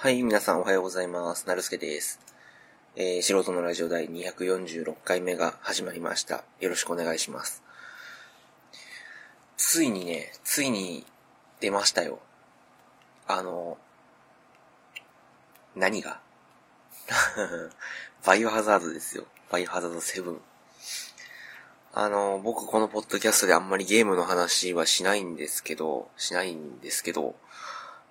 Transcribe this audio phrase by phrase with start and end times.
[0.00, 1.48] はい、皆さんおはようございます。
[1.48, 2.20] なるすけです。
[2.94, 6.44] えー、素人のラジオ第246回目が始まりました。
[6.60, 7.64] よろしくお願いします。
[9.56, 11.04] ついにね、ついに
[11.58, 12.20] 出ましたよ。
[13.26, 13.76] あの、
[15.74, 16.20] 何が？
[18.24, 19.26] バイオハザードですよ。
[19.50, 20.38] バイオハザード7。
[21.94, 27.34] あの、僕このポッドキャストであんまりゲームの話はしないんですけど、しないんですけど、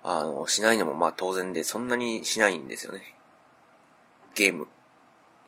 [0.02, 3.14] あの、しないのもまあ当然で、そんなにしないんですよね。
[4.34, 4.68] ゲーム。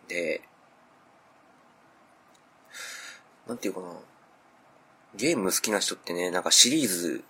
[0.09, 0.43] で、
[3.47, 3.89] なんていうかな。
[5.15, 7.25] ゲーム好きな人ってね、なんかシリーズ、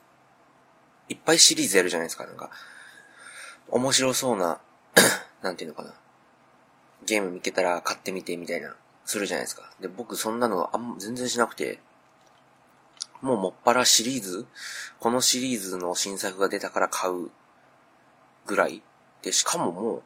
[1.08, 2.26] いっぱいシリーズやるじゃないですか。
[2.26, 2.50] なんか、
[3.68, 4.60] 面白そうな、
[5.42, 5.94] なんていうのかな。
[7.04, 9.72] ゲーム見てたら買ってみてみたいな、するじゃないですか。
[9.80, 11.80] で、僕そんなのあん全然しなくて、
[13.22, 14.46] もうもっぱらシリーズ？
[14.98, 17.30] このシリーズの新作が出たから買う
[18.46, 18.82] ぐらい
[19.22, 20.02] で、しかももう、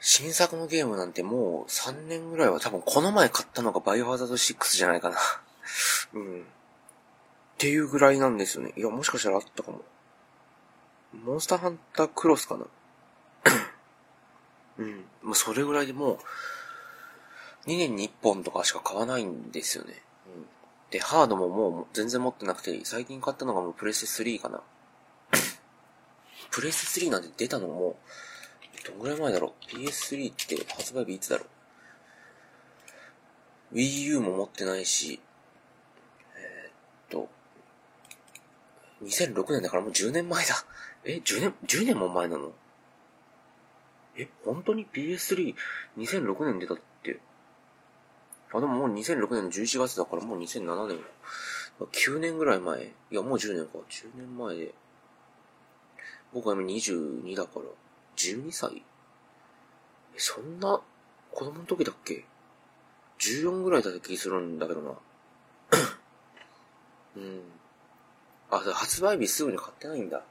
[0.00, 5.16] 新作のゲームなんてもう3年ぐらいは多分この前買ったのがバイオハザード6じゃないかな
[6.14, 6.40] うん。
[6.40, 6.44] っ
[7.58, 8.72] ていうぐらいなんですよね。
[8.76, 9.82] いや、もしかしたらあったかも。
[11.12, 12.66] モンスターハンタークロスかな？
[14.78, 15.04] うん。
[15.22, 16.18] もうそれぐらいでもう、
[17.68, 20.02] 2年に1本とかしか買わないんですよね。
[20.90, 24.60] で、ハードももう全然持ってなくて、最近買ったのがもうプレス3かな。
[26.50, 27.68] プレス3なんて出たの？
[27.68, 27.96] も、
[28.84, 31.44] どんぐらい前だろう ?PS3 って発売日いつだろ
[33.72, 35.20] う ?Wii U も持ってないし、
[36.36, 36.72] えー、っ
[37.08, 37.28] と、
[39.04, 40.54] 2006年だからもう10年前だ。
[41.04, 42.52] え、10年、10年も前なの？
[44.16, 46.82] え、本当に PS32006 年出たって
[48.52, 50.98] あ、でももう2006年の11月だからもう2007年。
[51.80, 52.84] 9年ぐらい前。
[52.84, 53.78] いや、もう10年か。
[53.88, 54.74] 10年前で。
[56.32, 57.62] 僕は今22だから、
[58.16, 58.82] 12歳
[60.14, 60.80] え、そんな
[61.32, 62.24] 子供の時だっけ
[63.18, 64.90] ?14 ぐらいだった気するんだけどな。
[67.16, 67.42] うん。
[68.50, 70.22] あ、発売日すぐに買ってないんだ。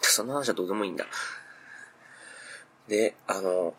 [0.00, 1.06] そんな話はどうでもいいんだ。
[2.88, 3.74] で、あの、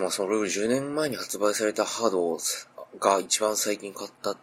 [0.00, 2.38] まあ、それより10年前に発売されたハード
[2.98, 4.36] が一番最近買った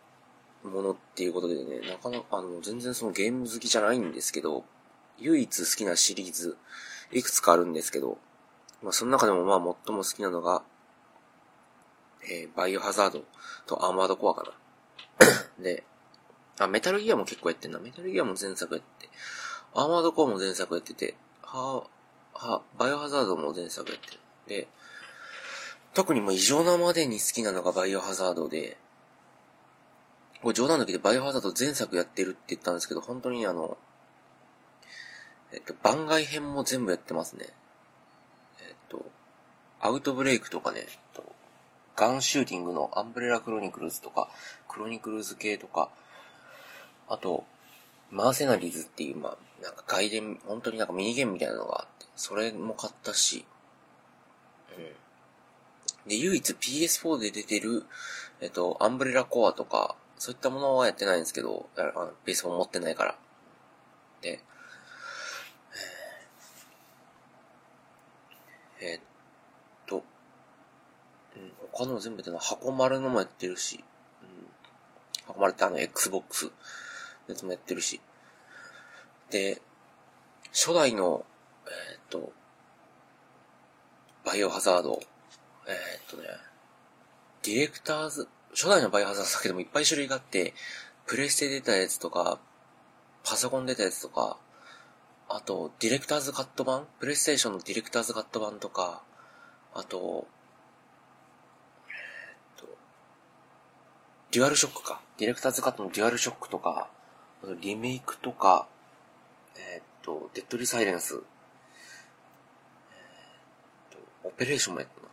[0.63, 4.63] ものっていうことでね、なかなか、あの、全然そのゲーム好きじゃないんですけど、
[5.19, 6.57] 唯一好きなシリーズ、
[7.11, 8.17] いくつかあるんですけど、
[8.81, 10.63] まあ、その中でもまあ最も好きなのが、
[12.29, 13.23] えー、バイオハザード
[13.65, 14.43] とアーマードコアか
[15.19, 15.27] な。
[15.61, 15.83] で、
[16.59, 17.79] あ、メタルギアも結構やってんな。
[17.79, 19.09] メタルギアも前作やって、
[19.73, 21.85] アーマードコアも前作やってて、は、
[22.33, 24.19] は、バイオハザードも前作やってる。
[24.47, 24.67] で、
[25.93, 28.77] 特にもう異常なまでに好きなのがバイオハザードで、
[30.41, 33.77] これ冗談抜きでバイオハザード前作やってるって言ったんですけど、本当にあの、
[35.53, 37.45] えっと、番外編も全部やってますね。
[38.67, 39.05] えっと、
[39.79, 41.23] アウトブレイクとかね、えっと、
[41.95, 44.29] ガンシューティングのアンブレラクロニクルズとか、
[44.67, 45.89] クロニクルズ系とか、
[47.07, 47.45] あと、
[48.09, 53.45] マーセナリーズっていう、まあ、なんか外伝、本当になんかミニゲームみたいなのがあって、それも買ったし、
[56.07, 57.85] で、唯一 PS4 で出てる、
[58.41, 63.15] えっと、アンブレラコアとか、そういったものはやってないんですけど、あの PS4 持ってないから。
[64.21, 64.41] で、
[68.81, 69.01] えー、っ
[69.85, 70.03] と、
[71.35, 73.83] うん、他の全部での箱丸のもやってるし、
[74.21, 76.51] うん、箱丸ってあの Xbox の
[77.29, 78.01] やつもやってるし、
[79.29, 79.61] で、
[80.51, 81.25] 初代の、
[81.65, 82.31] えー、っと、
[84.25, 85.01] バイオハザード
[85.68, 86.28] えー、っとね、
[87.44, 90.53] ディレクターズ、初代のバイオハザードだけでもいっぱい種類があって、
[91.06, 92.40] プレステ出たやつとか、
[93.24, 94.38] パソコン出たやつとか、
[95.29, 99.01] あと、ディレクターズカット版プレイステーションのディレクターズカット版とか、
[99.74, 100.28] あと、
[101.88, 101.94] えー、
[102.62, 102.78] っと、
[104.31, 105.01] デュアルショックか。
[105.18, 106.90] ディレクターズカットのデュアルショックとか、
[107.41, 108.68] あとリメイクとか、
[109.56, 111.24] えー、っと、デッドリーサイレンス、えー、っ
[114.21, 115.07] と、オペレーションもやったな。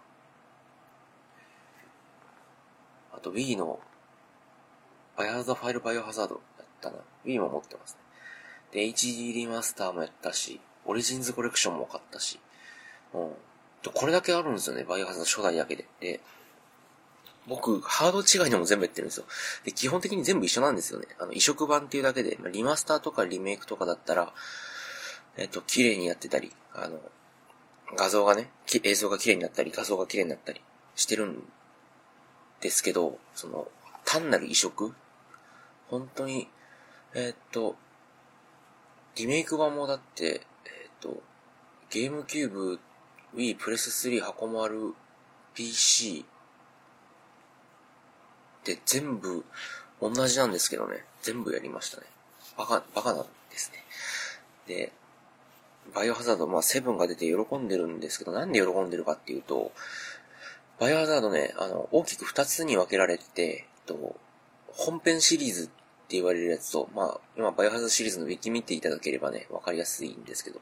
[3.20, 3.78] あと Wii の
[5.16, 6.96] バイオハザードファイルバイオハザードやったな。
[7.26, 7.98] Wii も持ってます
[8.72, 8.80] ね。
[8.86, 12.40] で、HD リマスターもやったし、オリジンズコレクションも買ったし、
[13.12, 13.30] うん。
[13.92, 15.86] これだけあるんですよね、バイオハザード初代だけで。
[16.00, 16.20] で、
[17.46, 19.26] 僕、ハード違いのも全部やってるんですよ。
[19.64, 21.06] で、基本的に全部一緒なんですよね。
[21.18, 24.32] あの、移植版っていうだけで、リマスターとかリメイクとかだったら、
[25.36, 26.98] えっと、綺麗にやってたり、あの、
[27.96, 28.50] 画像がね、
[28.82, 30.62] 映像が綺麗になったり、画像が綺麗になったり
[30.94, 31.42] してるん
[32.60, 33.68] ですけど、その、
[34.04, 34.94] 単なる移植
[35.88, 36.48] 本当に、
[37.14, 37.76] えー、っと、
[39.16, 41.22] リメイク版もだって、えー、っと、
[41.90, 42.80] ゲームキューブ、
[43.34, 44.94] Wii、プレス3、箱丸、
[45.54, 46.24] PC
[48.64, 49.44] で全部
[50.00, 51.04] 同じなんですけどね。
[51.22, 52.06] 全部やりましたね。
[52.56, 53.84] バカ、バカなんですね。
[54.66, 54.92] で、
[55.94, 59.72] バイオハザード、まあ、セブンが出て喜んでるんですけど、なんで喜んでるかっていうと、
[60.80, 64.16] バイオハザードね、あの、大きく二つに分けられてて、えっと、
[64.68, 65.72] 本編シリーズって
[66.16, 70.60] 言われるやつと、まあ、今、バイオハザードシリーズのウィキ見ていただければね、わかりやすいんですけど、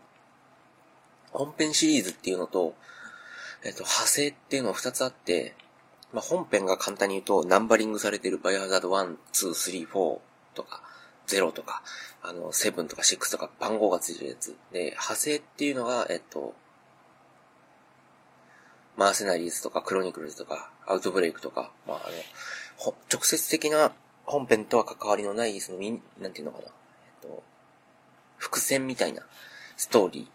[1.31, 2.75] 本編シリーズっていうのと、
[3.65, 5.55] えっと、派生っていうのは二つあって、
[6.13, 10.19] まあ、本編が簡単に言うと、ナンバリングされてるバイオハザード1、2、3、4
[10.55, 10.83] とか、
[11.29, 11.85] 0とか、
[12.23, 14.57] あの、7とか6とか番号がついてるやつ。
[14.73, 16.55] で、派生っていうのが、えっと、
[18.99, 22.11] マーセナリーズとか、クロニクルズとか、アウトブレイクとか、まあ、あ
[22.85, 23.93] の、直接的な
[24.25, 25.79] 本編とは関わりのない、その、
[26.21, 26.73] なんていうのかな、えっ
[27.31, 27.45] と、
[28.39, 29.23] 伏線みたいな
[29.77, 30.29] ストーリ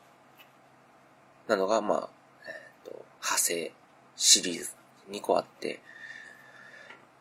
[1.48, 1.50] ー。
[1.50, 2.10] なのが、まあ、
[2.48, 2.52] え
[2.90, 3.74] っと、派生
[4.16, 4.72] シリーズ
[5.10, 5.82] 2個あって、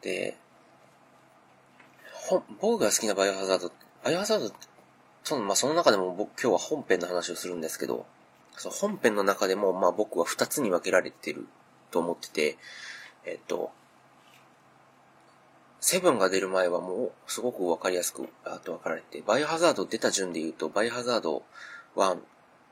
[0.01, 0.37] で、
[2.13, 3.73] ほ、僕が好きなバイオハザード、
[4.05, 4.55] バイオハザード、
[5.25, 8.07] その、まあ、その中でも僕今日は本編の話をするんですけど、
[8.57, 11.47] その本編の中でも、まあ、僕は2つに分けられてる
[11.91, 12.59] と思ってて、
[13.25, 13.71] えっと、
[15.81, 21.43] セブンが出る前はもう、すごくわかりやすく、あと分けられて、バイオハザード出た順で言うと、バイオハザード
[21.97, 22.19] 1、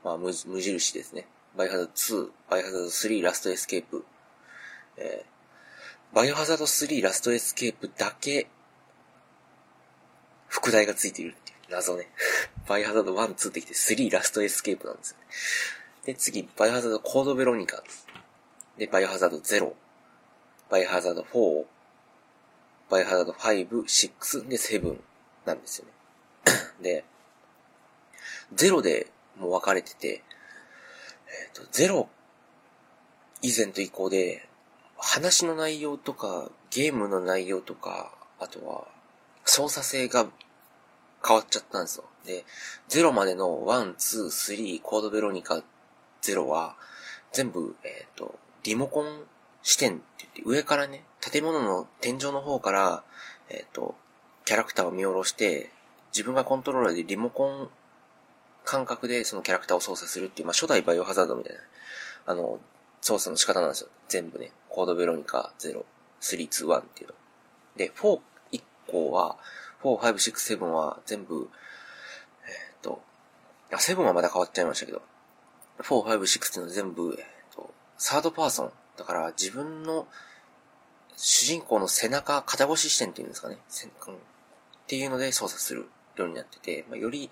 [0.04, 1.26] まあ無、無印ですね。
[1.56, 4.04] バイオハザード2、バイオハザード3、ラストエスケープ、
[4.96, 8.48] えー、バイオハザード3ラストエスケープだけ、
[10.46, 12.08] 副題がついているっていう謎ね。
[12.70, 15.16] バイハザード1、2ってきて3ラストエスケープなんですよ。
[16.06, 17.82] で、次、バイハザードコードベロニカ。
[18.78, 19.72] で、バイオハザード0。
[20.70, 21.64] バイオハザード4。
[22.88, 24.96] バイオハザード5、6で7
[25.46, 25.92] なんですよね。
[26.80, 27.04] で、
[28.54, 30.22] 0でもう分かれてて、
[31.26, 32.06] えっ、ー、と、0
[33.42, 34.48] 以前と以降で、
[34.96, 38.86] 話の内容とか、ゲームの内容とか、あとは、
[39.44, 40.28] 操作性が
[41.26, 42.04] 変わっちゃったんですよ。
[42.24, 42.44] で、
[42.88, 45.62] 0までの1、2、3、コードベロニカ
[46.22, 46.76] 0は、
[47.32, 49.24] 全部、えっ、と、リモコン
[49.62, 53.04] 視点って言って、上からね、建物の天井の方から、
[53.48, 53.94] えっ、と、
[54.44, 55.70] キャラクターを見下ろして、
[56.12, 57.70] 自分がコントローラーでリモコン
[58.64, 61.60] 感覚でそのキャラクターを操作するっていう、まあ、初代バイオハザードみたいな、
[62.26, 62.58] あの、
[63.00, 63.90] 操作の仕方なんですよ。
[64.08, 64.52] 全部ね。
[64.68, 65.84] コードベロニカ0、
[66.20, 67.14] 3、2、1っていうの。
[67.76, 68.20] で、4
[68.52, 69.36] 以降は、
[69.82, 71.48] 4、5、6、7は全部、
[72.44, 73.02] えっ、ー、と、
[73.72, 75.02] あ、7はまだ変わっちゃいましたけど、
[75.78, 78.72] 4、5、6っていうのは全部、えっ、と、サードパーソン。
[78.96, 80.06] だから自分の
[81.16, 83.56] 主人公の背中、肩越し視点っていうんですかね。
[83.56, 83.58] っ
[84.86, 87.30] ていうので操作するようになってて、まあ、より、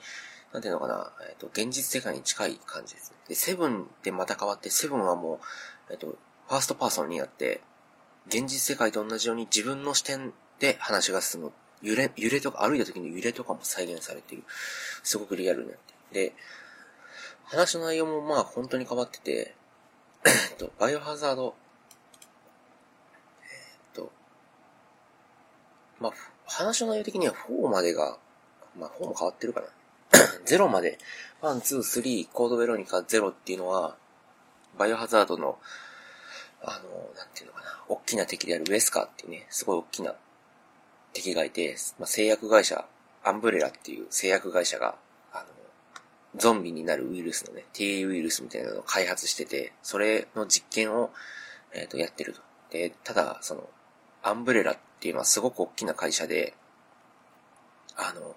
[0.52, 3.12] なんていうのかな、えっ、と、現実世界に近い感じです。
[3.28, 5.40] で、セブンでまた変わって、セブンはも
[5.88, 7.60] う、えっ、と、ファーストパーソンになって、
[8.28, 11.52] 現実世界と同じように自分の視点で話が進む。
[11.82, 14.44] 揺れ、揺れとか、歩いた時の揺れとかも再現されている。
[15.02, 15.78] すごくリアルになっ
[16.12, 16.28] て。
[16.28, 16.34] で、
[17.44, 19.54] 話の内容もまあ本当に変わってて、
[20.24, 21.54] えっと、バイオハザード、
[23.42, 24.10] えっと、
[26.00, 26.12] まあ、
[26.46, 28.18] 話の内容的には4までが、
[28.78, 29.66] まあ4も変わってるかな。
[30.46, 30.98] 0まで、
[31.42, 33.96] 1、2、3、コードベロニカ0っていうのは、
[34.76, 35.58] バイオハザードの、
[36.62, 40.14] あの、なんていうのかな、大きな敵であるウェスカーっていうね、すごい大きな
[41.22, 42.84] 敵がいて、まあ、製薬会社、
[43.24, 44.96] アンブレラっていう製薬会社が、
[45.32, 45.46] あの、
[46.36, 51.10] ゾンビになるウイルスのね、T ウイルスみたいなのを開発してて、それの実験を、
[51.74, 52.40] えっ、ー、と、やってると。
[52.70, 53.68] で、ただ、その、
[54.22, 56.54] アンブレラっていうのはすごく大きな会社で、
[57.96, 58.36] あの、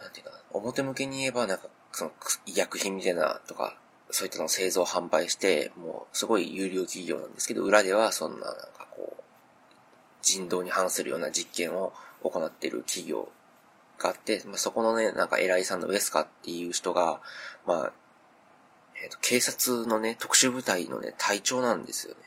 [0.00, 2.12] なんていうかな、表向けに言えばなんか、その、
[2.46, 3.76] 医薬品みたいなとか、
[4.10, 8.77] そういったのを製造販売して、もうすごい有料企業なんですけど、裏ではそんななんか、
[10.28, 11.92] 人道に反するような実験を
[12.22, 13.28] 行っている企業
[13.98, 17.20] があって、まあ、そこのね、なんか偉いさんのウェスカっていう人が、
[17.66, 17.92] まあ、
[19.02, 22.20] えっ、ー、と、警察のね、特殊部隊のね、隊長なんですよね。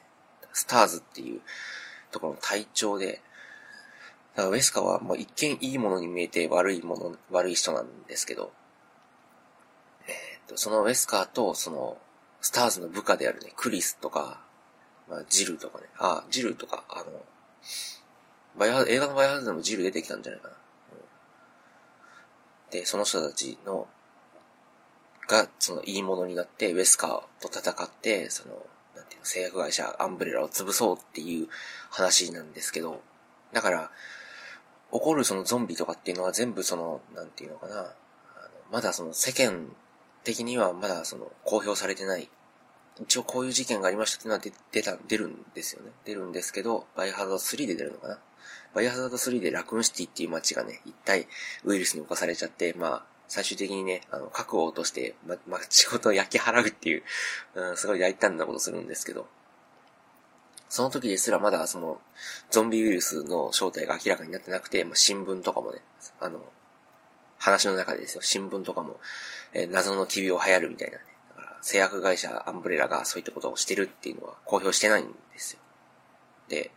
[0.53, 1.41] スターズっていう
[2.11, 3.21] ところの隊長で、
[4.35, 8.51] だからウェスカは、まあ、一見いいものに見えて悪いもの、悪い人なんですけど、
[10.07, 11.97] えっ、ー、と、そのウェスカーと、その、
[12.41, 14.41] スターズの部下であるね、クリスとか、
[15.09, 17.05] まあ、ジルとかね、あ、ジルとか、あの、
[18.57, 20.53] バイオハ映画のバイオハザードでもジル出てきたんじゃないかな。
[20.55, 20.57] う
[22.69, 23.87] ん、で、その人たちの、
[25.27, 28.55] が、その、いいものになって、ウェスカーと戦って、その、
[28.95, 31.47] なんていうの、製薬会社アンブレラを潰そうっていう
[31.89, 33.01] 話なんですけど、
[33.53, 33.91] だから、
[34.91, 37.93] 起こるそのゾンビとかっていうのは全部その、なんていうのかな、
[38.71, 39.73] まだその世間
[40.23, 42.29] 的にはまだその公表されてない。
[42.99, 45.91] 一応こういう事件がありましたっていうのは出出た、出るんですよね。
[46.05, 48.19] 出るんですけど、バイオハザード3で出るのかな。
[48.73, 51.27] バイオハザード3でラクーンシティっていう街がね、一体
[51.63, 57.03] ウイルスに侵されちゃって、まあ、最終的にね、あの、核を落として、ま、街ごと焼き払うっていう、
[57.55, 59.27] うん、すごい大胆なことするんですけど、
[60.67, 61.99] その時ですらまだその、
[62.49, 65.79] ゾンビウイルスの正体が明らかになってなくて、まあ、新聞とかもね、
[66.19, 66.41] あの、
[67.37, 68.99] 話の中でですよ、新聞とかも、
[69.53, 71.03] えー、謎の奇病流行るみたいなね。
[71.61, 75.59] 製薬会社アンブレラがそういったことをしてるっていうのは公表してないんですよ。
[76.49, 76.71] で、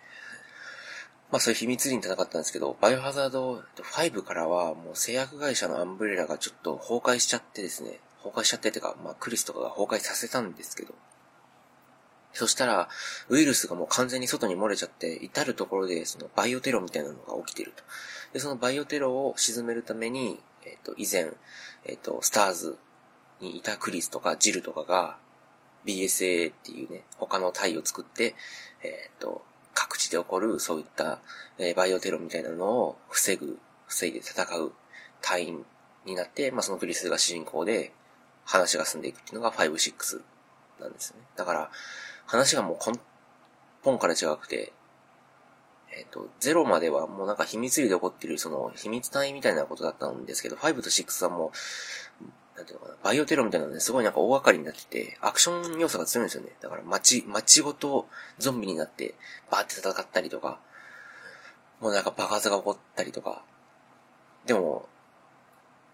[1.30, 10.94] まあそういう秘密裏に戦ったんですけど、バイオハザード5からはもう製薬会社のアンブレラがちょっと崩壊しちゃってですね、崩壊しちゃっててか、まあクリスとかが崩壊させたんですけど、
[12.34, 12.88] そしたら、
[13.28, 17.84] ウイルスがもう完全に外に漏れちゃって、至るところでそのバイオテロみたいなのが起きてると。
[18.32, 21.30] で、そのバイオテロを沈めるために、えっ、ー、と、以前、
[21.84, 22.76] えっ、ー、と、スターズ
[23.40, 25.16] にいたクリスとかジルとかが、
[25.84, 28.34] BSA っていうね、他の隊を作って、
[28.82, 31.18] えっ、ー、と、各地で起こるそういった、
[31.58, 34.72] えー、バイオテロみたいなのを防ぐ、防いで戦う
[35.20, 35.64] 隊員
[36.06, 37.92] になって、まあ、そのクリスが主人公で
[38.44, 40.20] 話が進んでいくっていうのが5、6
[40.80, 41.20] なんですね。
[41.36, 41.70] だから、
[42.26, 42.98] 話がもう根
[43.82, 44.72] 本から違くて、
[45.96, 51.50] えっ、と、ゼロまではもうなんか秘密裏で起こってるその秘密単位みたいなことだったんですけど、5と6はもう、
[52.56, 56.50] なんていうのかな、バイオテロみたいなのですごいなんか大掛かりになってて、アクション要素が強いんですよね。
[56.60, 58.06] だから街、街ごと
[58.38, 59.14] ゾンビになって、
[59.50, 60.60] バーって戦ったりとか、
[61.80, 63.42] もうなんか爆発が起こったりとか。
[64.46, 64.88] でも、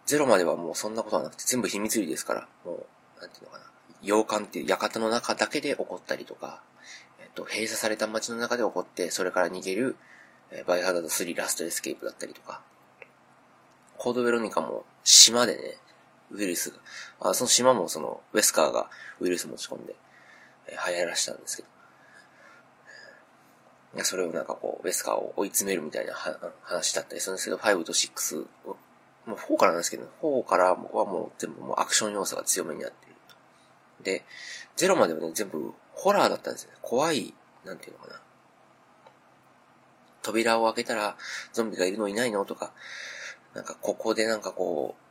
[0.06, 2.86] ゼロまではもうそんなことはなくて、全部秘密裏ですから、も
[3.18, 3.64] う、なんていうのかな、
[4.02, 6.62] 洋館っていう館の中だけで起こったりとか、
[7.20, 9.96] えっと、閉鎖された街の中で起こって、それから逃げる、
[10.50, 12.60] えバイオハザード3ラストエスケープだったりとか、
[13.98, 15.76] コードベロニカも島でね、
[16.30, 16.78] ウイルスが、
[17.20, 19.94] あその島もその、ウェスカーがウイルス持ち込んで、
[20.66, 21.68] えー、流行らしたんですけど、
[23.96, 26.14] いや、それをなんかこう、ウェスカーを追い詰めるみたいな
[26.62, 28.76] 話だったりするんですけど、5と6を、
[29.26, 33.16] もう4からなんですけど、4からはもう全部もうアクション要素が強めになっている。
[34.04, 34.24] で、
[34.76, 36.78] 0まではね、全部ホラーだったんですよね。
[36.82, 37.34] 怖い、
[37.64, 38.20] なんていうのかな。
[40.22, 41.16] 扉を開けたら、
[41.52, 42.72] ゾンビがいるのいないのとか、
[43.54, 45.09] なんかここでなんかこう、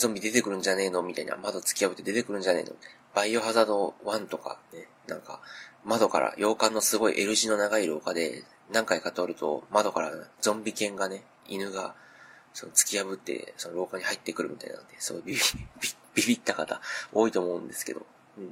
[0.00, 1.02] ゾンビ出てくるんじゃねえの？
[1.02, 1.36] みたいな。
[1.36, 2.74] 窓突き破って出てくるんじゃねえの？
[3.14, 5.40] バイオハザード1とかね、なんか、
[5.84, 11.94] 窓から洋館のすごい L 字の長い廊下で何回か通ると窓からゾンビ犬がね、犬が
[12.54, 15.38] その突き破ってその廊下に入ってくるみたいなんで、すごいビビ、
[16.14, 16.80] ビビった方
[17.12, 18.06] 多いと思うんですけど、
[18.38, 18.44] うん。
[18.44, 18.48] え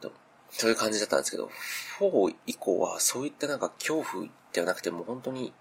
[0.00, 0.12] ー、と、
[0.50, 1.50] そういう感じだったんですけど、
[1.98, 5.52] 4以降はそういったなんか恐怖ではなくてもう本当に、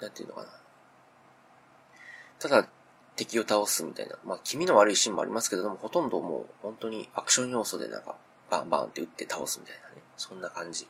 [0.00, 0.48] なんていうのかな。
[2.38, 2.68] ただ
[3.16, 4.16] 敵を倒すみたいな。
[4.24, 8.16] まあ、気味の悪いシーンもありますけども、ほとんどもう本当にアクション要素でなんか、
[8.50, 10.02] バンバンって撃って倒すみたいなね。
[10.16, 10.86] そんな感じ。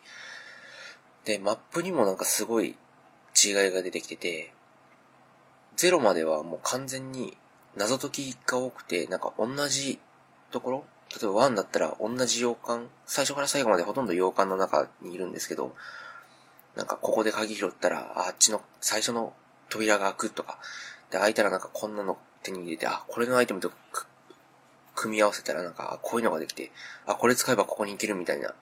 [1.25, 2.77] で、マップにもなんかすごい
[3.45, 4.53] 違いが出てきてて、
[5.77, 7.37] ゼロまではもう完全に
[7.77, 9.99] 謎解きが多くて、なんか同じ
[10.51, 15.75] ところ例えば1だったら同じ洋館、最初から最後までほとんど洋館の中にいるんですけど、
[16.75, 19.33] なんかここで鍵拾ったら、あっちの最初の
[19.71, 20.59] 扉が開くとか、
[21.11, 23.71] で、開いたらなんかこんなの手に入れて、あ、これのアイテムと
[24.95, 26.73] 組み合わせたらなんか、こういうのができて、
[27.07, 28.55] あ、これ使えばここに行けるみたいな。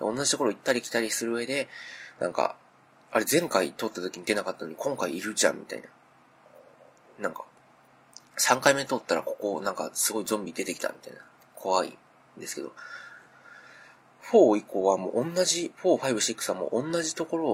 [0.00, 1.68] 同じところ行ったり来たりする上で、
[2.18, 2.56] なんか、
[3.12, 5.88] あれ前回通った時に出なかったのに今回いるじゃんみたいな。
[7.20, 7.44] なんか、
[8.38, 11.20] 3回目通ったらここなんかすごいゾンビ出てきたみたいな。
[11.54, 11.88] 怖い
[12.36, 12.72] んですけど、
[14.32, 17.48] 4以降はもう同じ、4、5、6はもう同じところ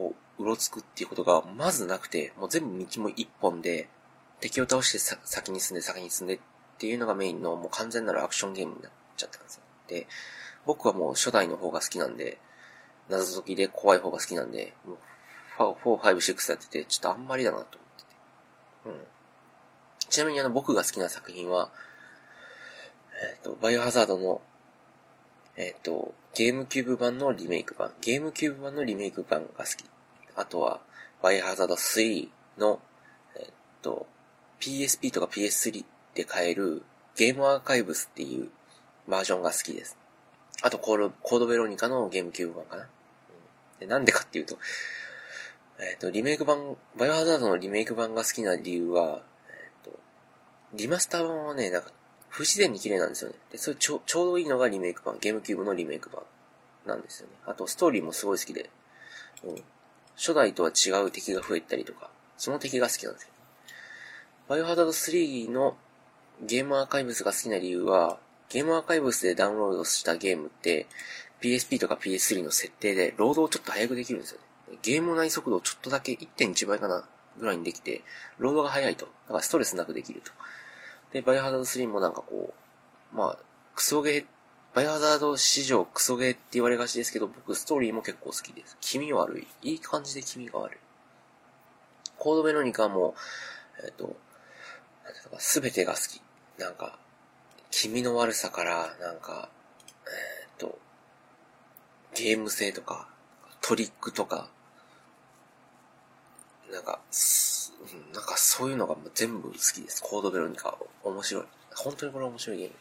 [0.00, 3.88] をうろつくっていうことがまずなくて、もう全部道も一本で、
[4.40, 6.38] 敵を倒して先に進んで先に進んでっ
[6.78, 9.62] ていうのがメインのもう完全なるアクションゲームになっちゃったんですよ。
[9.88, 10.06] で、
[10.66, 12.38] 僕はもう初代の方が好きなんで、
[13.08, 14.96] 謎解きで怖い方が好きなんで、もう
[15.58, 18.10] 4、5、6やってて、ちょっとあんまりだなと思ってて。
[18.86, 19.06] うん。
[20.10, 21.70] ちなみにあの僕が好きな作品は、
[23.32, 24.42] えっ、ー、と、バイオハザードの、
[25.56, 29.84] えっ、ー、と、ゲームキューブ版のリメイク版、ゲームキューブ版のリメイク版が好き。
[30.36, 30.80] あとは、
[31.22, 32.28] バイオハザード3
[32.58, 32.80] の、
[33.36, 33.46] えっ
[33.82, 34.06] と、
[34.60, 36.82] PSP とか PS3 で買える
[37.16, 38.48] ゲームアーカイブスっていう
[39.08, 39.96] バージョンが好きです。
[40.62, 42.88] あとコード、コードベロニカのゲームキューブ版かな。
[43.80, 44.56] でなんでかっていうと、
[45.78, 49.98] えっ、と、リメイク版、バイオハザードのリメイク版が好きな理由は、えっ、と、
[50.74, 51.90] リマスター版はね、なんか、
[52.28, 53.36] 不自然に綺麗なんですよね。
[53.52, 56.22] で、それちょちょうどいいのがリメイク版、ゲームキューブのリメイク版
[56.86, 57.34] なんですよね。
[57.44, 58.70] あと、ストーリーもすごい好きで、
[59.44, 59.56] うん。
[60.16, 63.28] 初代とは違う敵が増えたりとか、その敵が好きなんですよ。
[64.48, 65.76] バイオハザード3の
[66.42, 68.18] ゲームアーカイブスが好きな理由は、
[68.48, 70.86] ゲームアーカイブスでダウンロードしたゲームって、
[71.40, 74.78] PSP とか PS3 の設定で、ロードをちょっと早くできるんですよね。
[74.82, 77.08] ゲーム内速度をちょっとだけ1.1倍かな、
[77.38, 78.02] ぐらいにできて、
[78.38, 79.06] ロードが早いと。
[79.06, 80.32] だからストレスなくできると。
[81.12, 82.54] で、バイオハザード3もなんかこ
[83.12, 83.38] う、まあ、
[83.74, 84.26] クソゲー、
[84.76, 88.76] バイオハザード史上クソゲーって言われがちですけど、僕ストーリーも結構好きです。
[88.82, 89.46] 気味悪い。
[89.62, 90.78] いい感じで気味が悪い。
[92.18, 93.14] コードメロニカも、
[93.82, 94.14] えっ、ー、と、
[95.38, 96.20] すべてが好き。
[96.60, 96.98] なんか、
[97.70, 99.48] 気味の悪さから、なんか、
[100.04, 100.78] えっ、ー、と、
[102.14, 103.08] ゲーム性とか、
[103.62, 104.50] トリックとか、
[106.70, 107.00] なんか、
[108.12, 110.02] なんかそういうのが全部好きです。
[110.02, 110.76] コードベロニカ。
[111.02, 111.44] 面白い。
[111.74, 112.74] 本当にこれ面白いゲーム。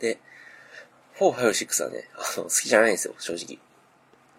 [0.00, 0.18] で、
[1.18, 3.58] 4、5、6はね、あの、好きじゃないんですよ、正直。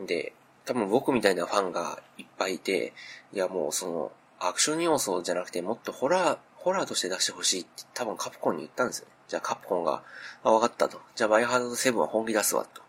[0.06, 0.34] で、
[0.66, 2.94] 多分僕みたいなファンがいっぱいいて、
[3.34, 9.14] いやもうその、アクション要素じゃなくてもっとホラー、ホラーとして出してほしいって多分カプコンに言ったんですよね。
[9.28, 10.04] じゃあカプコンが、
[10.44, 11.02] あ、わかったと。
[11.16, 12.82] じゃあバイオハザード7は本気出すわと。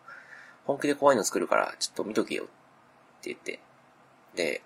[0.65, 2.45] 本気で怖いの作るから、ちょっと見とけよ。
[2.45, 2.47] っ
[3.23, 3.61] て言って。
[4.35, 4.63] で、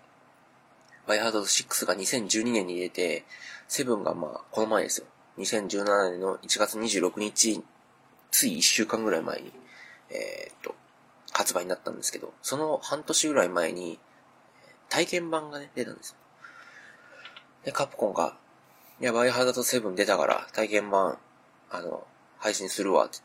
[1.06, 3.24] バイオハザード6が2012年に入れて、
[3.68, 5.06] 7がまあ、この前ですよ。
[5.38, 7.62] 2017年の1月26日、
[8.32, 9.52] つい1週間ぐらい前に、
[10.10, 10.74] えー、っと、
[11.32, 14.00] 発売になったんですけど、その半年ぐらい前に、
[14.88, 16.16] 体験版がね、出たんですよ。
[17.64, 18.36] で、カプコンが、
[19.00, 21.18] いや、バイハザード7出たから体験版、
[21.70, 22.06] あの、
[22.38, 23.20] 配信するわってっ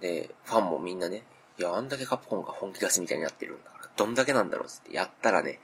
[0.00, 0.22] て。
[0.22, 1.24] で、ファンもみんなね、
[1.58, 5.60] いや、あんだけカプコンが本気出すみたいになってるんだから、どんだけなんだろうってやったらね、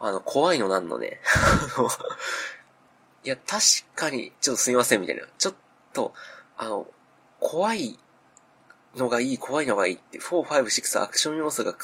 [0.00, 1.20] あの、怖いのなんのね、
[1.76, 1.88] あの
[3.24, 3.62] いや、確
[3.94, 5.22] かに、ちょっとすみませんみたいな。
[5.38, 5.54] ちょっ
[5.92, 6.12] と、
[6.58, 6.86] あの、
[7.40, 7.98] 怖い
[8.96, 11.74] のがいい、怖いのがいいって、4、5、6アクション要素が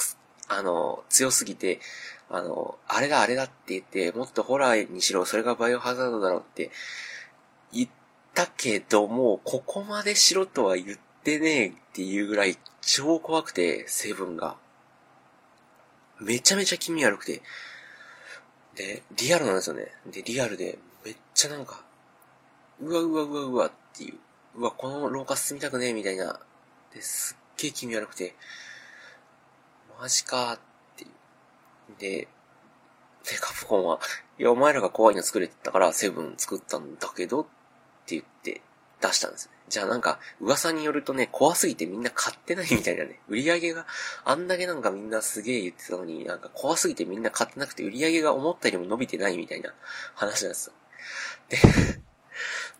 [0.49, 1.81] あの、強すぎて、
[2.29, 6.71] あの、あれだあれだって言って、もっとホラーにしろ、それがバイオハザードだろうって
[7.73, 7.89] 言っ
[8.35, 14.57] たけども、ここまでしろとは言ってねえっていうぐらい超怖くて、セブンが。
[16.21, 17.43] めちゃめちゃ気味悪くて。
[18.75, 19.89] で、リアルなんですよね。
[20.07, 21.83] で、リアルで、めっちゃなんか、
[22.81, 24.19] うわうわうわうわっていう、
[24.57, 26.41] うわ、この廊下進みたくねえみたいな、
[26.95, 28.35] ですっげえ気味悪くて、
[30.01, 30.59] マジかーっ
[30.97, 31.07] て
[31.99, 32.29] で、
[33.25, 34.01] で、カプコンは、
[34.39, 37.45] いや、お前らが怖いの作れてたから、セブン作ったんだけど、っ
[38.07, 38.63] て言って
[39.01, 39.53] 出したんですね。
[39.69, 43.21] じゃあなんか、噂によるとね、怖すぎてみんな買ってないみたいなね。
[43.29, 43.87] 売り上げが、
[44.25, 49.73] あんだけなんかみんなすげえ言ってたのに、なんか怖すぎてみんな買ってなくて、売り上げが思ったよりも伸びてないみたいな
[50.15, 50.73] 話なんですよ。
[51.51, 51.59] で、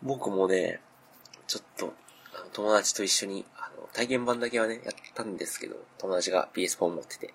[0.01, 0.81] 僕もね、
[1.47, 1.93] ちょっと、
[2.33, 7.33] あの友達と一緒に、あの、体験版だけはね、やったんですけど、友達が PS4 持ってて、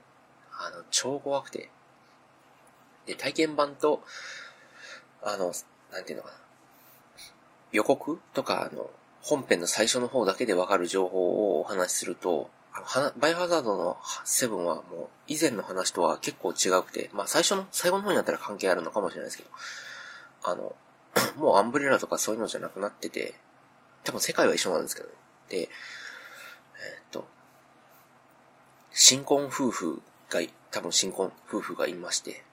[0.52, 1.70] あの、超怖くて。
[3.06, 4.02] で、体験版と、
[5.22, 5.52] あの、
[5.92, 6.34] なんていうのかな。
[7.72, 8.90] 予告とか、あの、
[9.22, 19.50] 本編の最初の方だけでわかる情報をお話しすると、あの、バイオハザードの7はもう以前の話とは結構違くて、まあ最初の、最後の方になったら関係あるのかもしれないですけど、
[20.44, 20.76] あの、
[21.36, 23.34] もうアンブレラとかそういうのじゃなくなってて、
[24.06, 25.14] 多分世界は一緒なんですけどね。
[25.48, 25.68] で、えー、っ
[27.10, 27.26] と、
[28.92, 30.40] 新婚夫婦が、
[30.70, 32.44] 多分新婚夫婦がいまして、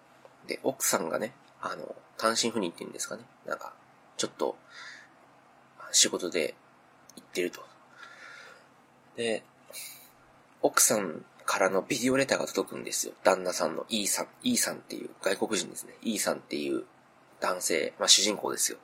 [0.47, 3.23] で、奥さんがね、あの、単身赴任って言うんですかね。
[3.45, 3.73] なんか、
[4.17, 4.57] ちょっと、
[5.91, 6.55] 仕事で
[7.15, 7.63] 行ってると。
[9.15, 9.43] で、
[10.61, 13.13] 奥さんからのビデオレターが届くんですよ。
[13.23, 15.93] 旦那さんの E さん、E さんっていう外国人ですね。
[16.01, 16.85] E さんっていう
[17.39, 18.79] 男性、まあ主人公ですよ。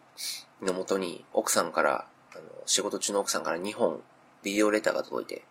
[0.61, 4.01] のもとに、奥さんから、あの、仕事中の奥さんから2本
[4.43, 5.43] ビデオレターが届いて、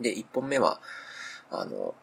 [0.00, 0.80] で、1本目は、
[1.50, 1.94] あの、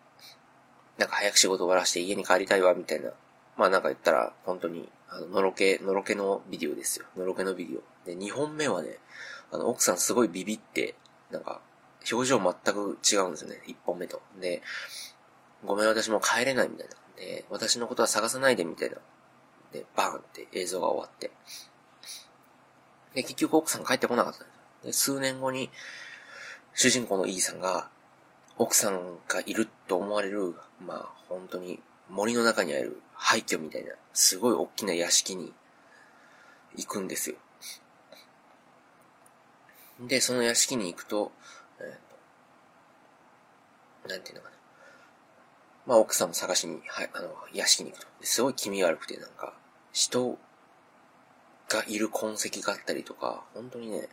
[0.98, 3.12] なんか早く仕事終わらして家に帰りたいわ、みたいな。
[3.58, 7.06] まあなんか言ったら、本当に、あの、のろけ、のろけのビデオですよ。
[7.16, 7.82] のろけのビデオ。
[8.06, 9.00] で、2本目はね、
[9.52, 10.96] あの、奥さんすごいビビって、
[11.32, 11.62] なんか、
[12.12, 13.62] 表情全く違うんですよね。
[13.68, 14.22] 1本目と。
[14.40, 14.62] で、
[15.66, 16.96] ごめん、私も帰れないみたいな。
[17.16, 18.98] で、私のことは探さないでみたいな。
[19.72, 21.32] で、バーンって映像が終わって。
[23.14, 24.48] で、結局奥さん帰ってこなかったん
[24.86, 25.70] ですで、数年後に、
[26.74, 27.90] 主人公の E さんが、
[28.58, 35.54] 奥さんがいると思われる、まあ本当に森の中にある廃墟みたいな、すごい大きな屋敷に
[36.76, 37.36] 行くんですよ。
[40.00, 41.32] で、その屋敷に行くと、
[41.80, 44.56] えー、なんていうのかな。
[45.86, 48.08] まあ奥さんも探しに、はい、あの、屋敷に行くと。
[48.22, 49.54] すごい気味悪くて、なんか、
[49.92, 50.38] 人
[51.74, 54.08] がいる痕跡があったりとか、本当にね、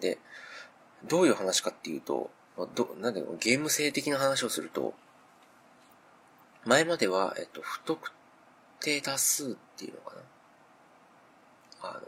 [0.00, 0.18] で、
[1.04, 2.30] どういう話かっていうと、
[2.74, 4.94] ど、なんだろう、ゲーム性的な話をすると、
[6.64, 8.10] 前までは、えっと、不特
[8.80, 10.16] 定多数っていうのか
[11.82, 11.90] な。
[11.90, 12.00] あの、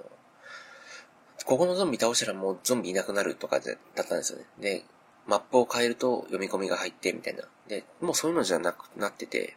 [1.45, 4.45] ここのゾンビ倒したらもうゾンビいなくなるとかだったんですよね。
[4.61, 4.85] で、
[5.27, 7.45] マップを変えると読み込みが入ってみたいな。
[7.69, 9.57] で、もうそういうのじゃなくなってて、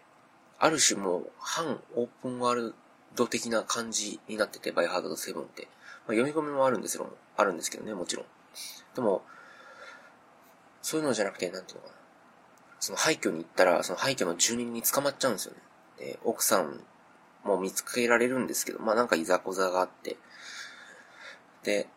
[0.57, 2.75] ある種もう反オープンワール
[3.15, 5.67] ド的な感じになってて、バイハード7って。
[6.07, 7.09] まあ、読み込みもあるんですよ。
[7.37, 8.25] あるんですけどね、もちろん。
[8.95, 9.23] でも、
[10.81, 11.95] そういうのじゃなくて、なんていうのかな。
[12.79, 15.59] その廃墟に行ったら、その廃墟の住人に捕まっちゃうんですよね。
[15.97, 16.81] で、奥さん
[17.43, 20.17] も見つけられるんですけど、まあなんかいざこざがあって、
[21.63, 21.87] で、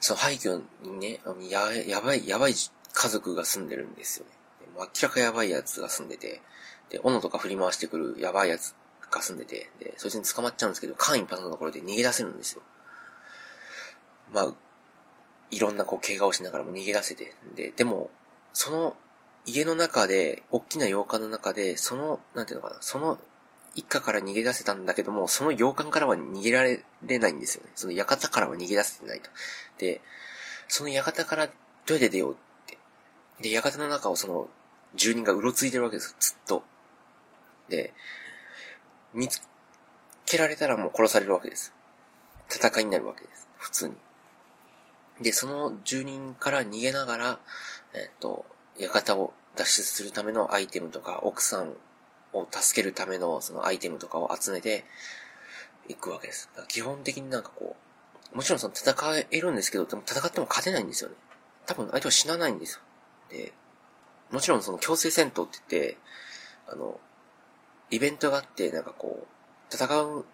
[0.00, 2.54] その廃墟にね、や、やばい、やばい
[2.92, 4.32] 家族が住んでるんですよね。
[4.76, 6.42] 明らかやばいやつが住んでて、
[6.90, 8.74] で、斧とか振り回してくるやばいやつ
[9.18, 12.62] が住んでて、で、そいつに捕まっちゃうんですけど、間一髪のところで逃げ出せるんですよ。
[14.32, 14.54] まあ、
[15.50, 18.10] いろんなこう怪我をしながらも逃げ出せて、で、でも、
[18.52, 18.96] その
[19.46, 23.18] 家の中で、大きな洋館の中で、その、なんていうのかな、その
[23.74, 26.82] 一家から逃げ出せたんだけども、その洋館からは逃げられ
[27.18, 27.70] ないんですよね。
[27.74, 29.30] その館からは逃げ出せてないと。
[29.78, 30.00] で、
[30.68, 31.52] その館からど
[31.90, 32.78] うやって出ようって。
[33.40, 34.48] で、館の中をその
[34.94, 36.62] 住人がうろついてるわけですよ、ずっと。
[37.68, 37.92] で、
[39.14, 39.40] 見つ
[40.26, 41.72] けられたらもう殺されるわけです。
[42.50, 43.48] 戦いになるわけです。
[43.56, 43.94] 普通に。
[45.20, 47.38] で、その住人から逃げながら、
[47.94, 48.44] えっ、と、
[48.78, 51.74] 館を脱出するためのアイテムとか、奥さん
[52.32, 54.84] を助けるためのそのアイテムとかを集めて
[55.88, 56.50] いくわけです。
[56.68, 57.76] 基本的になんかこ
[58.32, 58.94] う、もちろんその戦
[59.30, 61.16] えるんですけど、でも戦っても勝てないんですよね。
[61.66, 62.80] 多分相手は死なないんですよ。
[63.30, 63.52] で、
[64.32, 65.96] もちろんその強制戦闘って言って、
[66.66, 66.98] あの、
[67.90, 70.24] イベントがあって、なんかこう、戦う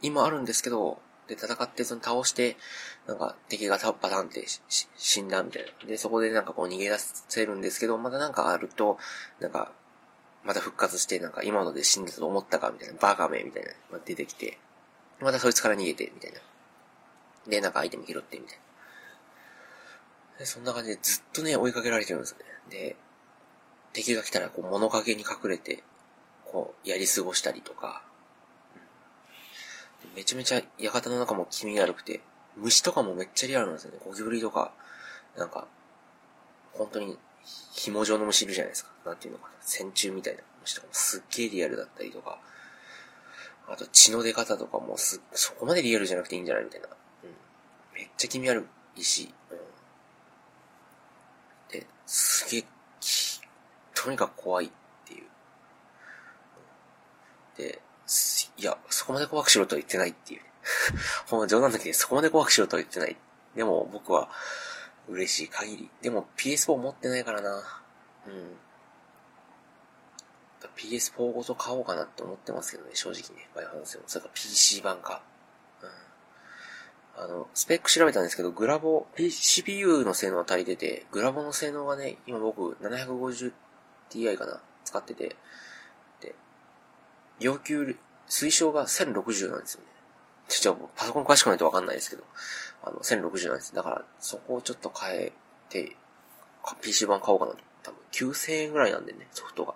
[0.00, 2.56] 意もあるんですけど、で、戦ってその倒して、
[3.06, 4.44] なんか敵がバタンって
[4.96, 5.88] 死んだみたいな。
[5.88, 8.98] で、そこでなんかこう逃げ出せるんですけど、またなんかあると、
[9.40, 9.72] なんか、
[10.44, 14.58] また復活して、なんか今ので死んだと思ったかみたいな、バカめみたいな、まあ出てきて、
[15.20, 16.40] またそいつから逃げて、みたいな。
[17.48, 18.62] で、なんかアイテム拾って、みたいな。
[20.40, 22.44] で、そんな感じでずっとね、追いかけられてるんですよね。
[22.70, 22.96] で、
[23.92, 25.84] 敵が来たらこう物陰に隠れて、
[26.52, 28.02] こう、やり過ごしたりとか、
[30.14, 32.20] めちゃめちゃ館の中も気味悪くて、
[32.56, 33.98] 虫とかもめっちゃリアルなんですよね。
[34.04, 34.72] ゴキブリとか、
[35.36, 35.66] なんか、
[36.74, 37.18] 本当に
[37.72, 38.90] 紐状の虫いるじゃないですか。
[39.06, 39.54] なんていうのかな。
[39.60, 42.38] 線虫みたいな虫とかもすっげえリアルだったりとか、
[43.68, 46.88] あと血の出方とかもす、そこまでリアルじゃなくていいんじゃないみたいな。
[46.88, 47.30] うん。
[47.94, 49.58] めっちゃ気味悪いし、うん。
[51.70, 52.64] で、すげえ、
[53.94, 54.70] とにかく怖い。
[57.56, 57.80] で、
[58.58, 60.42] いや、そこまで怖くしろとは言ってないっていう。
[61.26, 63.16] ほんま冗談だけでそこまで怖くしろとは言ってない。
[63.56, 64.30] でも僕は
[65.08, 65.90] 嬉しい限り。
[66.00, 67.82] でも PS4 持ってないからな。
[68.26, 68.56] うん。
[70.76, 73.48] PS4 ごと買おうかなって思ってますけどね、正直ね。
[73.54, 75.22] バイオハザードそれか PC 版か。
[75.82, 77.24] うん。
[77.24, 85.36] あの、スペック調べたんですけど、グラボ、CPU の性能は足りてて、グラボの性能がね、今僕 750Ti かな使ってて、
[87.42, 87.96] 要求
[88.28, 89.86] 推奨が1060なんですよね。
[90.48, 92.24] ちょっとパソコン詳しくないとわかんないですけど、
[92.82, 93.74] あの、1060なんです。
[93.74, 95.32] だから、そこをちょっと変え
[95.68, 95.96] て、
[96.80, 97.52] PC 版買おうかな。
[97.82, 99.74] 多分9000円ぐらいなんでね、ソフトが。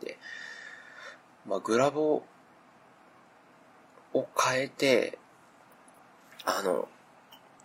[0.00, 0.18] で、
[1.46, 2.22] まあ、グラボ
[4.14, 5.18] を変えて、
[6.44, 6.88] あの、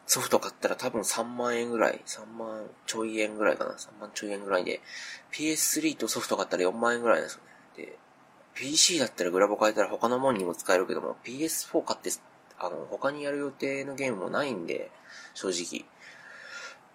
[0.06, 4.82] ソフト買ったら多分3万円ぐらい、3万ちょい円ぐらいかな、3万ちょい円ぐらいで、
[5.32, 7.42] PS3 とソフト買ったら4万円ぐらいなんですよ
[7.78, 7.86] ね。
[7.86, 7.98] で、
[8.56, 12.12] PC だったらグラボ変えたら他のもんにも使えるけども、PS4 買って、
[12.60, 14.92] あの、他にやる予定のゲームもないんで、
[15.34, 15.86] 正直。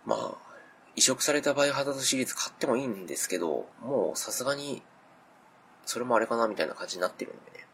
[0.04, 0.48] まあ、
[0.96, 4.82] 移植されたバイオハザードシリーズ買ってもいいんですけど、もうさすがに、
[5.84, 7.66] それもあれかなみたいな感じになってるんでね。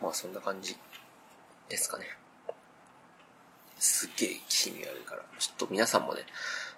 [0.00, 0.76] まあそんな感じ
[1.68, 2.04] ですかね。
[3.78, 5.22] すっげえ気味悪いから。
[5.38, 6.20] ちょっと皆さんもね、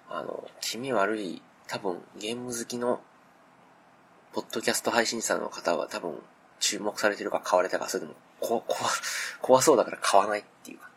[0.09, 3.01] あの、気味悪い、多分ゲーム好きの
[4.33, 6.17] ポッドキャスト配信者の方は多分
[6.59, 8.89] 注目されてるか買われたか、それでも、 こ、怖、
[9.41, 10.89] 怖そうだから買わないっていうか、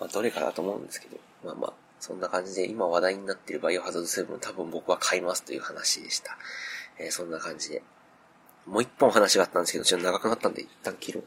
[0.00, 6.38] まあどれかだと思うんですけど、まあまあ、そんな感じで今話題になっているバイオハザード7多分僕は買いますという話でした。
[6.98, 7.82] えー、そんな感じで。
[8.66, 11.24] もう一本話があったんですけど、ちょっと長くなったんで一旦切ろう。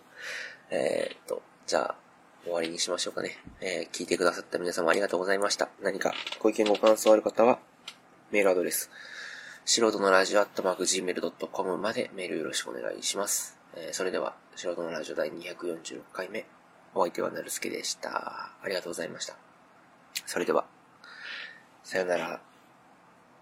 [0.69, 1.95] えー、っと、じゃあ、
[2.43, 3.37] 終わりにしましょうかね。
[3.59, 5.69] えー、聞いてくださった皆様ありがとうございました。
[5.81, 7.59] 何かご意見ご感想ある方は、
[8.31, 8.89] メールアドレス、
[9.63, 13.59] 素人のラジオアットマーク Gmail.com までメールよろしくお願いします。
[13.75, 16.45] えー、それでは、素人のラジオ第246回目、
[16.95, 18.09] お相手はなるすけでした。
[18.61, 19.35] ありがとうございました。
[20.25, 20.65] それでは、
[21.83, 22.50] さよなら。